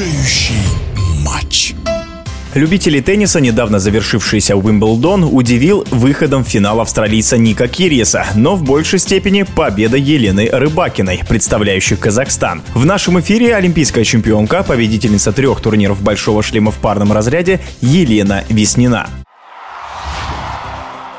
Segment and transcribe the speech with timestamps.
[0.00, 0.62] решающий
[1.24, 1.74] матч.
[2.54, 8.98] Любители тенниса, недавно завершившийся Уимблдон, удивил выходом в финал австралийца Ника Кириеса, но в большей
[8.98, 12.62] степени победа Елены Рыбакиной, представляющей Казахстан.
[12.74, 19.19] В нашем эфире олимпийская чемпионка, победительница трех турниров большого шлема в парном разряде Елена Веснина.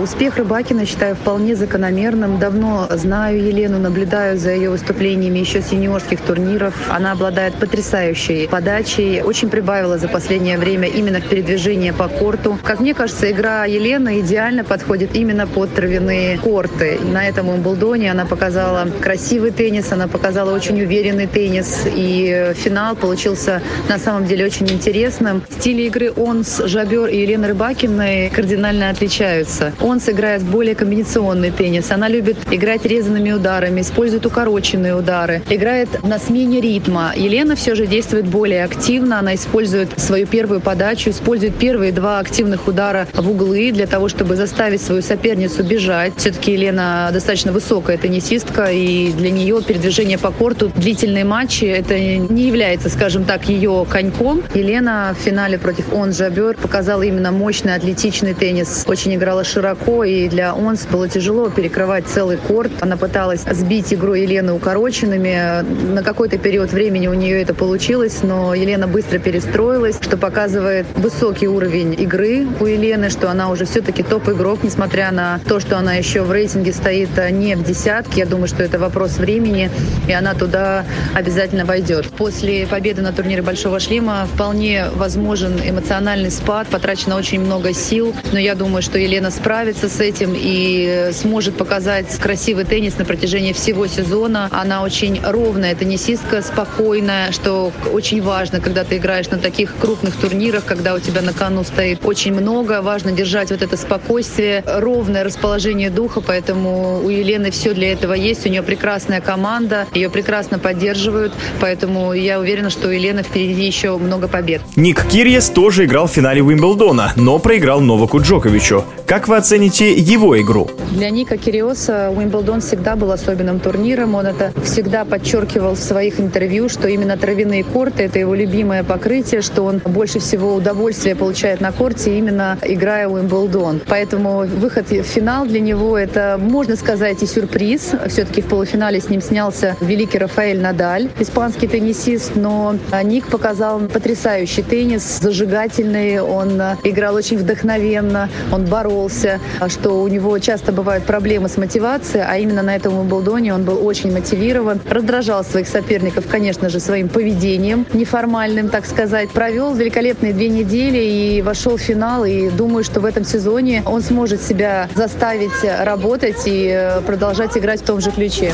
[0.00, 2.38] Успех Рыбакина считаю вполне закономерным.
[2.38, 6.74] Давно знаю Елену, наблюдаю за ее выступлениями еще с юниорских турниров.
[6.88, 9.22] Она обладает потрясающей подачей.
[9.22, 12.58] Очень прибавила за последнее время именно в передвижении по корту.
[12.62, 16.98] Как мне кажется, игра Елены идеально подходит именно под травяные корты.
[17.02, 21.80] На этом Умблдоне она показала красивый теннис, она показала очень уверенный теннис.
[21.86, 25.42] И финал получился на самом деле очень интересным.
[25.50, 29.72] Стили игры он с Жабер и Еленой Рыбакиной кардинально отличаются.
[29.82, 31.90] Он сыграет более комбинационный теннис.
[31.90, 37.12] Она любит играть резанными ударами, использует укороченные удары, играет на смене ритма.
[37.16, 39.18] Елена все же действует более активно.
[39.18, 44.36] Она использует свою первую подачу, использует первые два активных удара в углы для того, чтобы
[44.36, 46.12] заставить свою соперницу бежать.
[46.16, 52.44] Все-таки Елена достаточно высокая теннисистка, и для нее передвижение по корту, длительные матчи, это не
[52.44, 54.42] является, скажем так, ее коньком.
[54.54, 58.84] Елена в финале против Он Жабер показала именно мощный, атлетичный теннис.
[58.86, 62.70] Очень играла широко широко, и для Онс было тяжело перекрывать целый корт.
[62.80, 65.64] Она пыталась сбить игру Елены укороченными.
[65.92, 71.48] На какой-то период времени у нее это получилось, но Елена быстро перестроилась, что показывает высокий
[71.48, 76.22] уровень игры у Елены, что она уже все-таки топ-игрок, несмотря на то, что она еще
[76.22, 78.20] в рейтинге стоит не в десятке.
[78.20, 79.70] Я думаю, что это вопрос времени,
[80.06, 82.06] и она туда обязательно войдет.
[82.10, 88.38] После победы на турнире Большого Шлема вполне возможен эмоциональный спад, потрачено очень много сил, но
[88.38, 93.52] я думаю, что Елена справится справится с этим и сможет показать красивый теннис на протяжении
[93.52, 94.48] всего сезона.
[94.50, 100.64] Она очень ровная теннисистка, спокойная, что очень важно, когда ты играешь на таких крупных турнирах,
[100.64, 102.80] когда у тебя на кону стоит очень много.
[102.80, 108.46] Важно держать вот это спокойствие, ровное расположение духа, поэтому у Елены все для этого есть.
[108.46, 113.98] У нее прекрасная команда, ее прекрасно поддерживают, поэтому я уверена, что у Елены впереди еще
[113.98, 114.62] много побед.
[114.76, 118.86] Ник Кирьес тоже играл в финале Уимблдона, но проиграл Новаку Джоковичу.
[119.12, 120.70] Как вы оцените его игру?
[120.90, 124.14] Для Ника Кириоса Уимблдон всегда был особенным турниром.
[124.14, 129.42] Он это всегда подчеркивал в своих интервью, что именно травяные корты– это его любимое покрытие,
[129.42, 133.82] что он больше всего удовольствия получает на корте, именно играя Уимблдон.
[133.86, 137.90] Поэтому выход в финал для него– это, можно сказать, и сюрприз.
[138.08, 144.62] Все-таки в полуфинале с ним снялся великий Рафаэль Надаль, испанский теннисист, но Ник показал потрясающий
[144.62, 151.48] теннис, зажигательный, он играл очень вдохновенно, он боролся жаловался, что у него часто бывают проблемы
[151.48, 156.68] с мотивацией, а именно на этом Уимблдоне он был очень мотивирован, раздражал своих соперников, конечно
[156.68, 159.30] же, своим поведением неформальным, так сказать.
[159.30, 164.02] Провел великолепные две недели и вошел в финал, и думаю, что в этом сезоне он
[164.02, 168.52] сможет себя заставить работать и э, продолжать играть в том же ключе.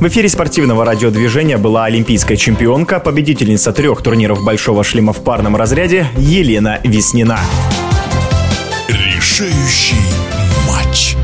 [0.00, 6.06] В эфире спортивного радиодвижения была олимпийская чемпионка, победительница трех турниров «Большого шлема» в парном разряде
[6.16, 7.38] Елена Веснина
[9.24, 9.96] решающий
[10.68, 11.16] матч.